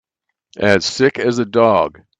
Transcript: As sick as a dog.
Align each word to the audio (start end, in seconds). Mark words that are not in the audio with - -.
As 0.57 0.83
sick 0.83 1.19
as 1.19 1.37
a 1.37 1.45
dog. 1.45 2.01